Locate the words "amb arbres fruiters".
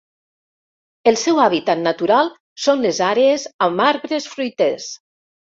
3.67-4.93